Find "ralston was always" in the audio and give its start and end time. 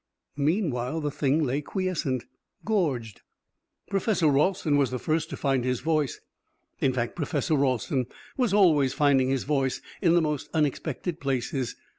7.53-8.95